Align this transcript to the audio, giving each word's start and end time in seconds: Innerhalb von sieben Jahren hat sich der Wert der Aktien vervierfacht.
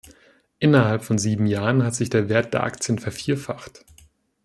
Innerhalb 0.57 1.03
von 1.03 1.19
sieben 1.19 1.45
Jahren 1.45 1.83
hat 1.83 1.93
sich 1.93 2.09
der 2.09 2.27
Wert 2.27 2.55
der 2.55 2.63
Aktien 2.63 2.97
vervierfacht. 2.97 3.85